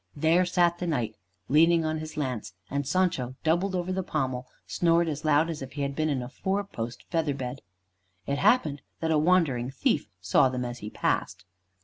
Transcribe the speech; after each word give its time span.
There 0.15 0.47
sat 0.47 0.79
the 0.79 0.87
Knight, 0.87 1.15
leaning 1.47 1.85
on 1.85 1.99
his 1.99 2.17
lance; 2.17 2.53
and 2.71 2.87
Sancho, 2.87 3.35
doubled 3.43 3.75
over 3.75 3.91
the 3.93 4.01
pommel, 4.01 4.47
snored 4.65 5.07
as 5.07 5.23
loud 5.23 5.47
as 5.47 5.61
if 5.61 5.73
he 5.73 5.83
had 5.83 5.95
been 5.95 6.09
in 6.09 6.23
a 6.23 6.27
four 6.27 6.63
post 6.63 7.03
feather 7.11 7.35
bed. 7.35 7.61
It 8.25 8.39
happened 8.39 8.81
that 8.99 9.11
a 9.11 9.19
wandering 9.19 9.69
thief 9.69 10.09
saw 10.19 10.49
them 10.49 10.65
as 10.65 10.79
he 10.79 10.89
passed. 10.89 11.45